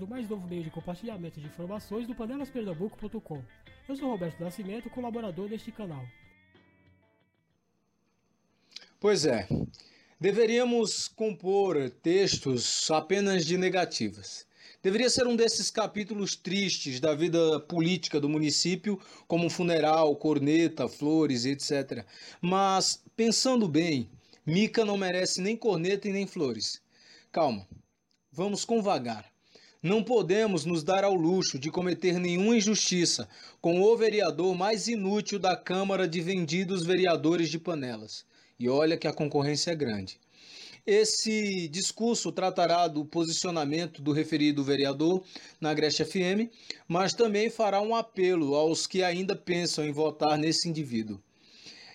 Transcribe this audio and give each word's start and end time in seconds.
do 0.00 0.08
mais 0.08 0.26
novo 0.26 0.48
meio 0.48 0.64
de 0.64 0.70
compartilhamento 0.70 1.38
de 1.38 1.46
informações 1.46 2.06
do 2.06 2.14
panelaspernambuco.com. 2.14 3.42
Eu 3.86 3.94
sou 3.94 4.08
Roberto 4.08 4.40
Nascimento, 4.40 4.88
colaborador 4.88 5.46
deste 5.46 5.70
canal. 5.70 6.02
Pois 8.98 9.26
é, 9.26 9.46
deveríamos 10.18 11.06
compor 11.06 11.90
textos 12.02 12.90
apenas 12.90 13.44
de 13.44 13.58
negativas. 13.58 14.46
Deveria 14.82 15.10
ser 15.10 15.26
um 15.26 15.36
desses 15.36 15.70
capítulos 15.70 16.34
tristes 16.34 16.98
da 16.98 17.14
vida 17.14 17.60
política 17.60 18.18
do 18.18 18.28
município, 18.28 18.98
como 19.28 19.50
funeral, 19.50 20.16
corneta, 20.16 20.88
flores, 20.88 21.44
etc. 21.44 22.06
Mas, 22.40 23.04
pensando 23.14 23.68
bem, 23.68 24.08
Mica 24.46 24.82
não 24.82 24.96
merece 24.96 25.42
nem 25.42 25.54
corneta 25.54 26.08
e 26.08 26.12
nem 26.12 26.26
flores. 26.26 26.80
Calma, 27.30 27.68
vamos 28.32 28.64
com 28.64 28.80
vagar. 28.80 29.30
Não 29.82 30.04
podemos 30.04 30.66
nos 30.66 30.84
dar 30.84 31.04
ao 31.04 31.14
luxo 31.14 31.58
de 31.58 31.70
cometer 31.70 32.18
nenhuma 32.20 32.54
injustiça 32.54 33.26
com 33.62 33.80
o 33.80 33.96
vereador 33.96 34.54
mais 34.54 34.88
inútil 34.88 35.38
da 35.38 35.56
Câmara 35.56 36.06
de 36.06 36.20
Vendidos 36.20 36.84
Vereadores 36.84 37.48
de 37.48 37.58
Panelas. 37.58 38.26
E 38.58 38.68
olha 38.68 38.98
que 38.98 39.08
a 39.08 39.12
concorrência 39.12 39.70
é 39.70 39.74
grande. 39.74 40.20
Esse 40.86 41.66
discurso 41.68 42.30
tratará 42.30 42.88
do 42.88 43.06
posicionamento 43.06 44.02
do 44.02 44.12
referido 44.12 44.62
vereador 44.62 45.24
na 45.58 45.70
Agreste 45.70 46.04
FM, 46.04 46.52
mas 46.86 47.14
também 47.14 47.48
fará 47.48 47.80
um 47.80 47.94
apelo 47.94 48.54
aos 48.54 48.86
que 48.86 49.02
ainda 49.02 49.34
pensam 49.34 49.82
em 49.86 49.92
votar 49.92 50.36
nesse 50.36 50.68
indivíduo. 50.68 51.18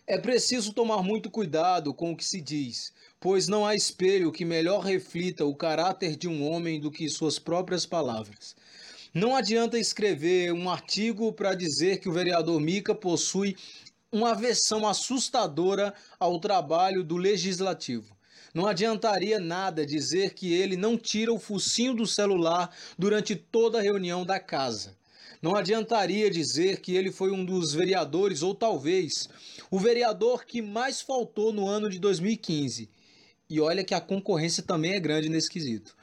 É 0.07 0.17
preciso 0.17 0.73
tomar 0.73 1.03
muito 1.03 1.29
cuidado 1.29 1.93
com 1.93 2.11
o 2.11 2.17
que 2.17 2.25
se 2.25 2.41
diz, 2.41 2.91
pois 3.25 3.47
não 3.47 3.65
há 3.65 3.73
espelho 3.73 4.31
que 4.31 4.45
melhor 4.45 4.81
reflita 4.81 5.45
o 5.45 5.55
caráter 5.55 6.15
de 6.15 6.27
um 6.27 6.47
homem 6.47 6.79
do 6.79 6.91
que 6.91 7.09
suas 7.09 7.39
próprias 7.39 7.83
palavras. 7.83 8.55
Não 9.11 9.35
adianta 9.35 9.79
escrever 9.79 10.53
um 10.53 10.69
artigo 10.69 11.33
para 11.33 11.55
dizer 11.55 11.97
que 11.97 12.07
o 12.07 12.11
vereador 12.11 12.61
Mica 12.61 12.93
possui 12.93 13.57
uma 14.11 14.29
aversão 14.29 14.87
assustadora 14.87 15.91
ao 16.19 16.39
trabalho 16.39 17.03
do 17.03 17.17
legislativo. 17.17 18.15
Não 18.53 18.67
adiantaria 18.67 19.39
nada 19.39 19.87
dizer 19.87 20.35
que 20.35 20.53
ele 20.53 20.77
não 20.77 20.95
tira 20.95 21.33
o 21.33 21.39
focinho 21.39 21.95
do 21.95 22.05
celular 22.05 22.69
durante 22.95 23.35
toda 23.35 23.79
a 23.79 23.81
reunião 23.81 24.23
da 24.23 24.39
casa. 24.39 24.95
Não 25.41 25.55
adiantaria 25.55 26.29
dizer 26.29 26.79
que 26.79 26.95
ele 26.95 27.11
foi 27.11 27.31
um 27.31 27.43
dos 27.43 27.73
vereadores, 27.73 28.43
ou 28.43 28.53
talvez 28.53 29.27
o 29.71 29.79
vereador 29.79 30.45
que 30.45 30.61
mais 30.61 31.01
faltou 31.01 31.51
no 31.51 31.67
ano 31.67 31.89
de 31.89 31.97
2015. 31.97 32.93
E 33.49 33.59
olha 33.59 33.83
que 33.83 33.93
a 33.93 34.01
concorrência 34.01 34.63
também 34.63 34.93
é 34.93 34.99
grande 34.99 35.29
nesse 35.29 35.49
quesito. 35.49 35.95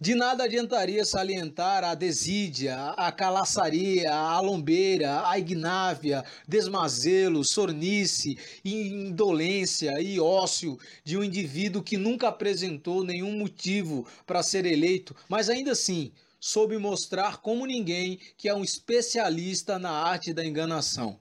De 0.00 0.14
nada 0.14 0.44
adiantaria 0.44 1.04
salientar 1.04 1.82
a 1.82 1.92
desídia, 1.92 2.76
a 2.90 3.10
calaçaria, 3.10 4.14
a 4.14 4.38
lombeira, 4.40 5.28
a 5.28 5.36
ignávia, 5.36 6.24
desmazelo, 6.46 7.44
sornice, 7.44 8.38
indolência 8.64 10.00
e 10.00 10.20
ócio 10.20 10.78
de 11.02 11.18
um 11.18 11.24
indivíduo 11.24 11.82
que 11.82 11.96
nunca 11.96 12.28
apresentou 12.28 13.02
nenhum 13.02 13.32
motivo 13.36 14.06
para 14.24 14.40
ser 14.40 14.66
eleito, 14.66 15.16
mas 15.28 15.50
ainda 15.50 15.72
assim 15.72 16.12
soube 16.38 16.78
mostrar 16.78 17.38
como 17.38 17.66
ninguém 17.66 18.20
que 18.36 18.48
é 18.48 18.54
um 18.54 18.62
especialista 18.62 19.80
na 19.80 19.90
arte 19.90 20.32
da 20.32 20.46
enganação. 20.46 21.18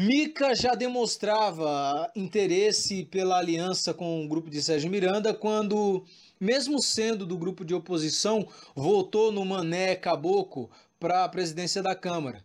Mica 0.00 0.54
já 0.54 0.76
demonstrava 0.76 2.08
interesse 2.14 3.04
pela 3.06 3.36
aliança 3.36 3.92
com 3.92 4.24
o 4.24 4.28
grupo 4.28 4.48
de 4.48 4.62
Sérgio 4.62 4.88
Miranda 4.88 5.34
quando, 5.34 6.04
mesmo 6.38 6.80
sendo 6.80 7.26
do 7.26 7.36
grupo 7.36 7.64
de 7.64 7.74
oposição, 7.74 8.46
votou 8.76 9.32
no 9.32 9.44
Mané 9.44 9.96
Caboclo 9.96 10.70
para 11.00 11.24
a 11.24 11.28
presidência 11.28 11.82
da 11.82 11.96
Câmara. 11.96 12.44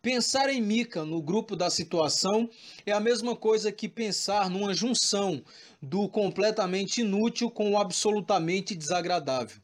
Pensar 0.00 0.48
em 0.48 0.62
Mica 0.62 1.04
no 1.04 1.20
grupo 1.20 1.56
da 1.56 1.70
situação 1.70 2.48
é 2.86 2.92
a 2.92 3.00
mesma 3.00 3.34
coisa 3.34 3.72
que 3.72 3.88
pensar 3.88 4.48
numa 4.48 4.72
junção 4.72 5.42
do 5.82 6.08
completamente 6.08 7.00
inútil 7.00 7.50
com 7.50 7.72
o 7.72 7.78
absolutamente 7.78 8.76
desagradável. 8.76 9.60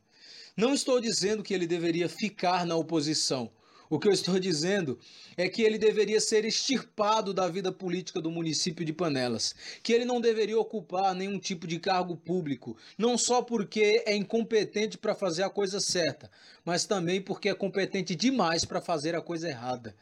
Não 0.56 0.74
estou 0.74 1.00
dizendo 1.00 1.44
que 1.44 1.54
ele 1.54 1.68
deveria 1.68 2.08
ficar 2.08 2.66
na 2.66 2.74
oposição. 2.74 3.48
O 3.90 3.98
que 3.98 4.06
eu 4.06 4.12
estou 4.12 4.38
dizendo 4.40 4.98
é 5.36 5.48
que 5.48 5.62
ele 5.62 5.78
deveria 5.78 6.20
ser 6.20 6.44
extirpado 6.44 7.32
da 7.32 7.48
vida 7.48 7.72
política 7.72 8.20
do 8.20 8.30
município 8.30 8.84
de 8.84 8.92
Panelas, 8.92 9.54
que 9.82 9.92
ele 9.92 10.04
não 10.04 10.20
deveria 10.20 10.58
ocupar 10.58 11.14
nenhum 11.14 11.38
tipo 11.38 11.66
de 11.66 11.78
cargo 11.78 12.16
público, 12.16 12.76
não 12.98 13.16
só 13.16 13.40
porque 13.40 14.02
é 14.04 14.14
incompetente 14.14 14.98
para 14.98 15.14
fazer 15.14 15.44
a 15.44 15.50
coisa 15.50 15.80
certa, 15.80 16.30
mas 16.64 16.84
também 16.84 17.20
porque 17.20 17.48
é 17.48 17.54
competente 17.54 18.14
demais 18.14 18.64
para 18.64 18.80
fazer 18.80 19.14
a 19.14 19.22
coisa 19.22 19.48
errada. 19.48 19.94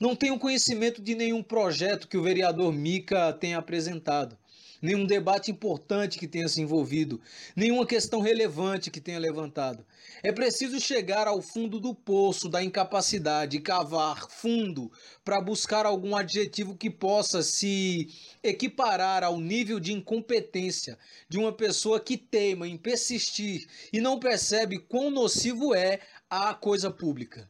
Não 0.00 0.16
tenho 0.16 0.38
conhecimento 0.38 1.02
de 1.02 1.14
nenhum 1.14 1.42
projeto 1.42 2.08
que 2.08 2.16
o 2.16 2.22
vereador 2.22 2.72
Mica 2.72 3.32
tenha 3.32 3.58
apresentado 3.58 4.38
nenhum 4.80 5.06
debate 5.06 5.50
importante 5.50 6.18
que 6.18 6.28
tenha 6.28 6.48
se 6.48 6.60
envolvido, 6.60 7.20
nenhuma 7.54 7.86
questão 7.86 8.20
relevante 8.20 8.90
que 8.90 9.00
tenha 9.00 9.18
levantado. 9.18 9.84
É 10.22 10.32
preciso 10.32 10.80
chegar 10.80 11.26
ao 11.26 11.40
fundo 11.42 11.80
do 11.80 11.94
poço 11.94 12.48
da 12.48 12.62
incapacidade, 12.62 13.60
cavar 13.60 14.28
fundo 14.30 14.90
para 15.24 15.40
buscar 15.40 15.86
algum 15.86 16.16
adjetivo 16.16 16.76
que 16.76 16.90
possa 16.90 17.42
se 17.42 18.08
equiparar 18.42 19.24
ao 19.24 19.40
nível 19.40 19.80
de 19.80 19.92
incompetência 19.92 20.98
de 21.28 21.38
uma 21.38 21.52
pessoa 21.52 22.00
que 22.00 22.16
teima 22.16 22.68
em 22.68 22.76
persistir 22.76 23.66
e 23.92 24.00
não 24.00 24.18
percebe 24.18 24.78
quão 24.78 25.10
nocivo 25.10 25.74
é 25.74 26.00
a 26.28 26.54
coisa 26.54 26.90
pública. 26.90 27.48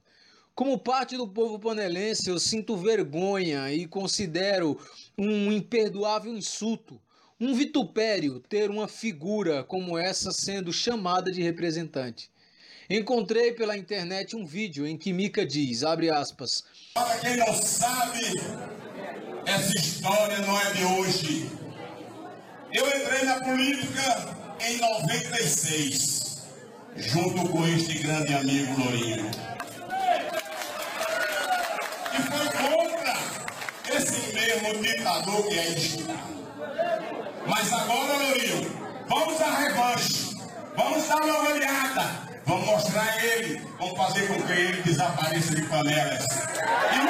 Como 0.54 0.78
parte 0.78 1.16
do 1.16 1.26
povo 1.26 1.58
panelense, 1.58 2.30
eu 2.30 2.38
sinto 2.38 2.76
vergonha 2.76 3.72
e 3.72 3.88
considero 3.88 4.78
um 5.18 5.50
imperdoável 5.50 6.32
insulto 6.32 7.00
um 7.40 7.54
vitupério 7.54 8.40
ter 8.40 8.70
uma 8.70 8.86
figura 8.86 9.64
como 9.64 9.98
essa 9.98 10.30
sendo 10.30 10.72
chamada 10.72 11.32
de 11.32 11.42
representante. 11.42 12.30
Encontrei 12.88 13.52
pela 13.52 13.76
internet 13.76 14.36
um 14.36 14.44
vídeo 14.44 14.86
em 14.86 14.96
que 14.96 15.12
Mika 15.12 15.44
diz, 15.44 15.82
abre 15.82 16.10
aspas, 16.10 16.64
Para 16.94 17.18
quem 17.18 17.36
não 17.36 17.52
sabe, 17.54 18.20
essa 19.46 19.74
história 19.74 20.38
não 20.38 20.60
é 20.60 20.72
de 20.72 20.84
hoje. 20.84 21.50
Eu 22.72 22.86
entrei 22.86 23.22
na 23.24 23.40
política 23.40 24.36
em 24.60 24.78
96, 24.78 26.42
junto 26.96 27.48
com 27.48 27.66
este 27.68 27.98
grande 27.98 28.34
amigo 28.34 28.80
Lourinho. 28.80 29.30
E 32.12 32.22
foi 32.22 32.46
contra 32.46 33.96
esse 33.96 34.34
mesmo 34.34 34.82
ditador 34.82 35.48
que 35.48 35.58
aí 35.58 35.74
está. 35.74 36.43
Mas 37.46 37.72
agora, 37.72 38.16
Lourinho, 38.16 38.70
vamos 39.08 39.40
à 39.40 39.58
revanche. 39.58 40.36
Vamos 40.76 41.06
dar 41.06 41.22
uma 41.22 41.50
olhada. 41.50 42.40
Vamos 42.46 42.66
mostrar 42.66 43.02
a 43.02 43.24
ele. 43.24 43.60
Vamos 43.78 43.96
fazer 43.96 44.26
com 44.26 44.42
que 44.42 44.52
ele 44.52 44.82
desapareça 44.82 45.54
de 45.54 45.62
panelas. 45.68 46.24
E... 46.92 47.04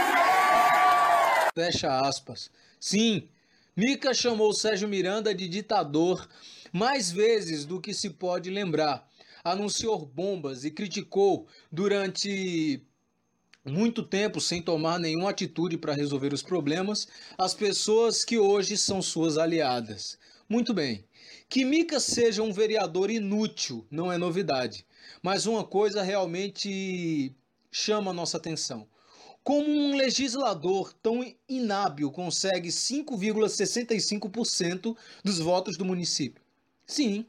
Fecha 1.54 2.00
aspas. 2.00 2.50
Sim, 2.80 3.28
Mica 3.76 4.12
chamou 4.12 4.52
Sérgio 4.52 4.88
Miranda 4.88 5.34
de 5.34 5.48
ditador 5.48 6.28
mais 6.72 7.10
vezes 7.10 7.64
do 7.64 7.80
que 7.80 7.94
se 7.94 8.10
pode 8.10 8.50
lembrar. 8.50 9.08
Anunciou 9.44 10.04
bombas 10.04 10.64
e 10.64 10.70
criticou 10.70 11.46
durante 11.70 12.82
muito 13.64 14.02
tempo 14.02 14.40
sem 14.40 14.60
tomar 14.60 14.98
nenhuma 14.98 15.30
atitude 15.30 15.78
para 15.78 15.94
resolver 15.94 16.34
os 16.34 16.42
problemas 16.42 17.06
as 17.38 17.54
pessoas 17.54 18.24
que 18.24 18.36
hoje 18.38 18.76
são 18.76 19.00
suas 19.00 19.38
aliadas. 19.38 20.18
Muito 20.48 20.74
bem. 20.74 21.04
Que 21.48 21.64
Mica 21.64 21.98
seja 21.98 22.42
um 22.42 22.52
vereador 22.52 23.10
inútil 23.10 23.86
não 23.90 24.12
é 24.12 24.18
novidade, 24.18 24.86
mas 25.22 25.46
uma 25.46 25.64
coisa 25.64 26.02
realmente 26.02 27.34
chama 27.70 28.10
a 28.10 28.14
nossa 28.14 28.36
atenção. 28.36 28.86
Como 29.42 29.66
um 29.68 29.96
legislador 29.96 30.92
tão 31.02 31.34
inábil 31.48 32.10
consegue 32.10 32.68
5,65% 32.70 34.96
dos 35.22 35.38
votos 35.38 35.76
do 35.76 35.84
município? 35.84 36.42
Sim, 36.86 37.26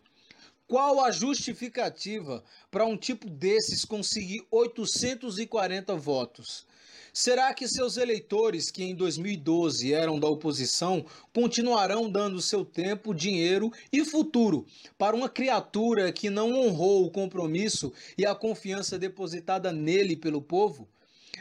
qual 0.67 1.00
a 1.00 1.12
justificativa 1.12 2.44
para 2.71 2.85
um 2.85 2.97
tipo 2.97 3.29
desses 3.29 3.85
conseguir 3.85 4.45
840 4.50 5.95
votos? 5.95 6.65
Será 7.13 7.53
que 7.53 7.65
seus 7.65 7.95
eleitores, 7.95 8.69
que 8.69 8.83
em 8.83 8.94
2012 8.94 9.94
eram 9.94 10.19
da 10.19 10.27
oposição, 10.27 11.06
continuarão 11.33 12.12
dando 12.12 12.41
seu 12.41 12.65
tempo, 12.65 13.13
dinheiro 13.13 13.71
e 13.89 14.03
futuro 14.03 14.65
para 14.97 15.15
uma 15.15 15.29
criatura 15.29 16.12
que 16.12 16.29
não 16.29 16.51
honrou 16.51 17.06
o 17.06 17.12
compromisso 17.12 17.94
e 18.17 18.25
a 18.25 18.35
confiança 18.35 19.00
depositada 19.00 19.71
nele 19.71 20.17
pelo 20.17 20.41
povo? 20.41 20.89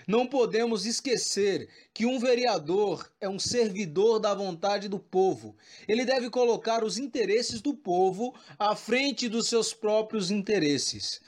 Não 0.06 0.26
podemos 0.26 0.84
esquecer 0.84 1.68
que 1.92 2.04
um 2.04 2.18
vereador 2.18 3.10
é 3.20 3.28
um 3.28 3.38
servidor 3.38 4.18
da 4.18 4.34
vontade 4.34 4.86
do 4.86 4.98
povo. 4.98 5.56
Ele 5.88 6.04
deve 6.04 6.28
colocar 6.28 6.84
os 6.84 6.98
interesses 6.98 7.62
do 7.62 7.74
povo 7.74 8.34
à 8.58 8.76
frente 8.76 9.28
dos 9.28 9.48
seus 9.48 9.72
próprios 9.72 10.30
interesses. 10.30 11.20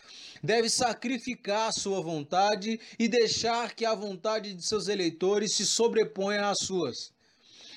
Deve 0.43 0.69
sacrificar 0.69 1.73
sua 1.73 2.03
vontade 2.03 2.79
e 2.99 3.09
deixar 3.09 3.75
que 3.75 3.87
a 3.87 3.95
vontade 3.95 4.53
de 4.53 4.67
seus 4.67 4.89
eleitores 4.89 5.53
se 5.53 5.65
sobreponha 5.65 6.51
às 6.51 6.59
suas. 6.61 7.11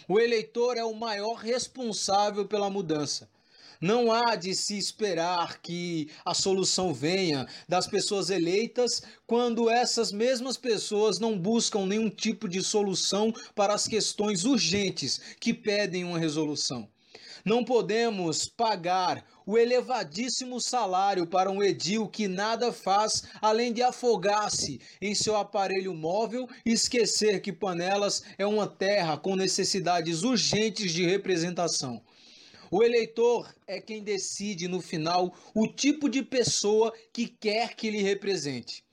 O 0.08 0.20
eleitor 0.20 0.76
é 0.76 0.84
o 0.84 0.94
maior 0.94 1.36
responsável 1.36 2.46
pela 2.46 2.70
mudança. 2.70 3.30
Não 3.82 4.12
há 4.12 4.36
de 4.36 4.54
se 4.54 4.78
esperar 4.78 5.62
que 5.62 6.10
a 6.26 6.34
solução 6.34 6.94
venha 6.94 7.48
das 7.66 7.88
pessoas 7.88 8.30
eleitas 8.30 9.02
quando 9.26 9.70
essas 9.70 10.12
mesmas 10.12 10.58
pessoas 10.58 11.18
não 11.18 11.40
buscam 11.40 11.86
nenhum 11.86 12.10
tipo 12.10 12.50
de 12.50 12.62
solução 12.62 13.34
para 13.56 13.74
as 13.74 13.88
questões 13.88 14.44
urgentes 14.44 15.22
que 15.40 15.54
pedem 15.54 16.04
uma 16.04 16.20
resolução. 16.20 16.90
Não 17.46 17.64
podemos 17.64 18.50
pagar 18.50 19.26
o 19.46 19.58
elevadíssimo 19.58 20.60
salário 20.60 21.26
para 21.26 21.50
um 21.50 21.64
edil 21.64 22.10
que 22.10 22.28
nada 22.28 22.74
faz 22.74 23.24
além 23.42 23.72
de 23.72 23.82
afogar-se 23.82 24.82
em 25.02 25.16
seu 25.16 25.38
aparelho 25.38 25.94
móvel 25.94 26.50
e 26.66 26.74
esquecer 26.74 27.42
que 27.42 27.54
Panelas 27.54 28.24
é 28.38 28.46
uma 28.46 28.68
terra 28.68 29.18
com 29.18 29.38
necessidades 29.38 30.24
urgentes 30.24 30.92
de 30.92 31.06
representação. 31.06 32.02
O 32.72 32.84
eleitor 32.84 33.54
é 33.66 33.82
quem 33.82 34.04
decide 34.04 34.68
no 34.68 34.80
final 34.80 35.36
o 35.56 35.68
tipo 35.68 36.08
de 36.08 36.22
pessoa 36.22 36.94
que 37.12 37.28
quer 37.28 37.76
que 37.76 37.90
lhe 37.90 38.02
represente. 38.02 38.84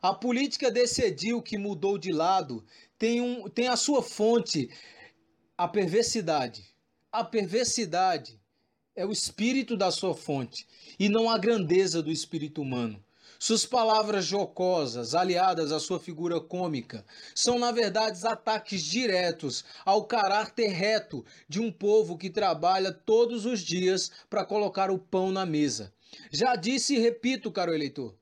A 0.00 0.14
política 0.14 0.70
decidiu 0.70 1.42
que 1.42 1.58
mudou 1.58 1.98
de 1.98 2.12
lado 2.12 2.64
tem, 2.98 3.20
um, 3.20 3.48
tem 3.48 3.66
a 3.66 3.76
sua 3.76 4.02
fonte, 4.02 4.70
a 5.58 5.66
perversidade. 5.66 6.64
A 7.10 7.24
perversidade 7.24 8.40
é 8.94 9.04
o 9.04 9.12
espírito 9.12 9.76
da 9.76 9.90
sua 9.90 10.14
fonte 10.14 10.66
e 10.98 11.08
não 11.08 11.28
a 11.28 11.36
grandeza 11.36 12.02
do 12.02 12.10
espírito 12.10 12.62
humano. 12.62 13.02
Suas 13.42 13.64
palavras 13.64 14.26
jocosas, 14.26 15.14
aliadas 15.14 15.72
à 15.72 15.80
sua 15.80 15.98
figura 15.98 16.38
cômica, 16.38 17.02
são 17.34 17.58
na 17.58 17.72
verdade 17.72 18.20
ataques 18.26 18.82
diretos 18.82 19.64
ao 19.82 20.04
caráter 20.04 20.68
reto 20.68 21.24
de 21.48 21.58
um 21.58 21.72
povo 21.72 22.18
que 22.18 22.28
trabalha 22.28 22.92
todos 22.92 23.46
os 23.46 23.60
dias 23.60 24.10
para 24.28 24.44
colocar 24.44 24.90
o 24.90 24.98
pão 24.98 25.32
na 25.32 25.46
mesa. 25.46 25.90
Já 26.30 26.54
disse 26.54 26.96
e 26.96 26.98
repito, 26.98 27.50
caro 27.50 27.72
eleitor, 27.72 28.14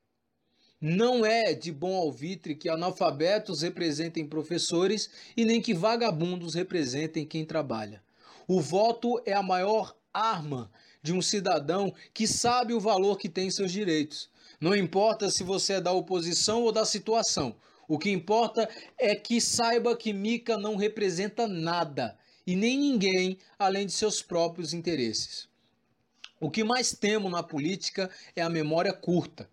não 0.81 1.27
é 1.27 1.53
de 1.53 1.73
bom 1.73 1.97
alvitre 1.97 2.55
que 2.55 2.69
analfabetos 2.69 3.63
representem 3.63 4.25
professores 4.25 5.11
e 5.37 5.45
nem 5.45 5.61
que 5.61 5.75
vagabundos 5.75 6.55
representem 6.55 7.27
quem 7.27 7.45
trabalha. 7.45 8.01
O 8.47 8.61
voto 8.61 9.21
é 9.27 9.33
a 9.33 9.43
maior 9.43 9.97
arma 10.15 10.71
de 11.03 11.13
um 11.13 11.21
cidadão 11.21 11.93
que 12.15 12.25
sabe 12.25 12.73
o 12.73 12.79
valor 12.79 13.19
que 13.19 13.29
tem 13.29 13.51
seus 13.51 13.73
direitos. 13.73 14.31
Não 14.61 14.75
importa 14.75 15.31
se 15.31 15.45
você 15.45 15.75
é 15.75 15.81
da 15.81 15.93
oposição 15.93 16.63
ou 16.63 16.73
da 16.73 16.85
situação. 16.85 17.55
O 17.87 17.99
que 17.99 18.11
importa 18.11 18.69
é 18.99 19.15
que 19.15 19.41
saiba 19.41 19.97
que 19.97 20.13
Mica 20.13 20.59
não 20.59 20.75
representa 20.75 21.47
nada 21.47 22.19
e 22.45 22.57
nem 22.57 22.77
ninguém 22.77 23.39
além 23.59 23.87
de 23.87 23.93
seus 23.93 24.21
próprios 24.21 24.75
interesses. 24.75 25.49
O 26.41 26.51
que 26.51 26.65
mais 26.65 26.93
temo 26.93 27.31
na 27.31 27.43
política 27.43 28.11
é 28.35 28.43
a 28.43 28.49
memória 28.49 28.93
curta. 28.93 29.49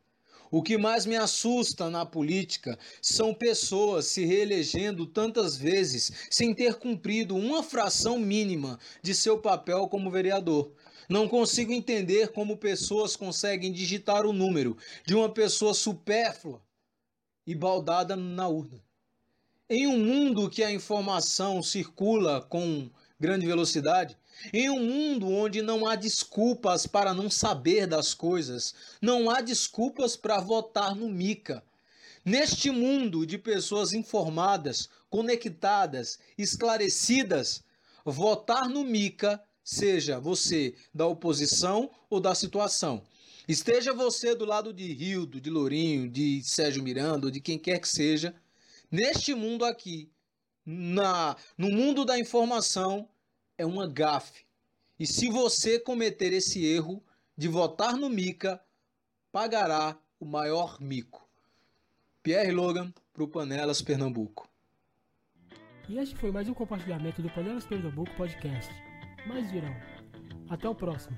O 0.51 0.63
que 0.63 0.77
mais 0.77 1.05
me 1.05 1.15
assusta 1.15 1.89
na 1.89 2.05
política 2.05 2.77
são 3.01 3.33
pessoas 3.33 4.05
se 4.05 4.23
reelegendo 4.25 5.05
tantas 5.05 5.57
vezes 5.57 6.11
sem 6.29 6.53
ter 6.53 6.75
cumprido 6.75 7.35
uma 7.35 7.61
fração 7.61 8.17
mínima 8.17 8.79
de 9.01 9.13
seu 9.13 9.37
papel 9.37 9.87
como 9.87 10.09
vereador. 10.09 10.71
Não 11.09 11.27
consigo 11.27 11.71
entender 11.71 12.29
como 12.29 12.57
pessoas 12.57 13.15
conseguem 13.15 13.71
digitar 13.71 14.25
o 14.25 14.33
número 14.33 14.77
de 15.05 15.13
uma 15.13 15.29
pessoa 15.29 15.73
supérflua 15.73 16.61
e 17.45 17.53
baldada 17.53 18.15
na 18.15 18.47
urna. 18.47 18.83
Em 19.69 19.87
um 19.87 19.97
mundo 19.97 20.49
que 20.49 20.63
a 20.63 20.71
informação 20.71 21.61
circula 21.61 22.41
com 22.41 22.89
grande 23.19 23.45
velocidade, 23.45 24.17
em 24.53 24.69
um 24.69 24.83
mundo 24.83 25.29
onde 25.29 25.61
não 25.61 25.87
há 25.87 25.95
desculpas 25.95 26.85
para 26.85 27.13
não 27.13 27.29
saber 27.29 27.87
das 27.87 28.13
coisas, 28.13 28.73
não 29.01 29.29
há 29.29 29.41
desculpas 29.41 30.15
para 30.15 30.39
votar 30.39 30.95
no 30.95 31.09
Mica. 31.09 31.63
Neste 32.23 32.71
mundo 32.71 33.25
de 33.25 33.37
pessoas 33.37 33.93
informadas, 33.93 34.89
conectadas, 35.09 36.19
esclarecidas, 36.37 37.63
votar 38.03 38.67
no 38.67 38.83
Mica 38.83 39.41
seja 39.65 40.19
você 40.19 40.75
da 40.93 41.07
oposição 41.07 41.89
ou 42.07 42.19
da 42.21 42.35
situação. 42.35 43.03
Esteja 43.47 43.93
você 43.93 44.35
do 44.35 44.45
lado 44.45 44.71
de 44.71 44.93
Rildo, 44.93 45.41
de 45.41 45.49
Lourinho, 45.49 46.07
de 46.07 46.41
Sérgio 46.43 46.83
Miranda, 46.83 47.31
de 47.31 47.41
quem 47.41 47.57
quer 47.57 47.79
que 47.79 47.89
seja, 47.89 48.33
neste 48.91 49.33
mundo 49.33 49.65
aqui, 49.65 50.09
na 50.63 51.35
no 51.57 51.69
mundo 51.69 52.05
da 52.05 52.17
informação, 52.17 53.09
é 53.57 53.65
uma 53.65 53.87
gafe. 53.87 54.45
E 54.99 55.05
se 55.05 55.29
você 55.29 55.79
cometer 55.79 56.31
esse 56.31 56.63
erro 56.63 57.03
de 57.35 57.47
votar 57.47 57.97
no 57.97 58.09
Mica, 58.09 58.63
pagará 59.31 59.97
o 60.19 60.25
maior 60.25 60.79
mico. 60.79 61.27
Pierre 62.23 62.51
Logan 62.51 62.93
para 63.13 63.23
o 63.23 63.27
Panelas 63.27 63.81
Pernambuco. 63.81 64.49
E 65.89 65.97
este 65.97 66.15
foi 66.15 66.31
mais 66.31 66.47
um 66.47 66.53
compartilhamento 66.53 67.21
do 67.21 67.29
Panelas 67.29 67.65
Pernambuco 67.65 68.15
Podcast 68.15 68.71
mais 69.25 69.51
virão. 69.51 69.75
Até 70.49 70.69
o 70.69 70.75
próximo. 70.75 71.17